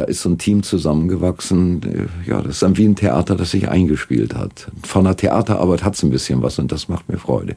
[0.00, 1.82] da ist so ein Team zusammengewachsen.
[1.82, 4.70] Äh, ja, das ist dann wie ein Theater, das sich eingespielt hat.
[4.82, 7.56] Von der Theaterarbeit hat es ein bisschen was und das macht mir Freude.